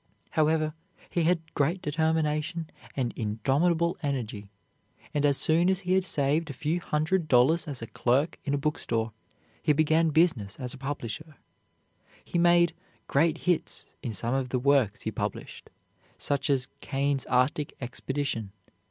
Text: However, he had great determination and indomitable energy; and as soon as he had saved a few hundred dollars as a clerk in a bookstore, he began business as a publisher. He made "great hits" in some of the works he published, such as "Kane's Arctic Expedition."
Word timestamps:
However, 0.31 0.73
he 1.11 1.25
had 1.25 1.53
great 1.53 1.79
determination 1.79 2.67
and 2.95 3.13
indomitable 3.15 3.97
energy; 4.01 4.49
and 5.13 5.23
as 5.27 5.37
soon 5.37 5.69
as 5.69 5.81
he 5.81 5.93
had 5.93 6.07
saved 6.07 6.49
a 6.49 6.53
few 6.53 6.79
hundred 6.81 7.27
dollars 7.27 7.67
as 7.67 7.83
a 7.83 7.85
clerk 7.85 8.39
in 8.43 8.55
a 8.55 8.57
bookstore, 8.57 9.11
he 9.61 9.73
began 9.73 10.09
business 10.09 10.59
as 10.59 10.73
a 10.73 10.77
publisher. 10.79 11.35
He 12.25 12.39
made 12.39 12.73
"great 13.05 13.37
hits" 13.45 13.85
in 14.01 14.11
some 14.15 14.33
of 14.33 14.49
the 14.49 14.57
works 14.57 15.03
he 15.03 15.11
published, 15.11 15.69
such 16.17 16.49
as 16.49 16.67
"Kane's 16.79 17.27
Arctic 17.27 17.75
Expedition." 17.79 18.51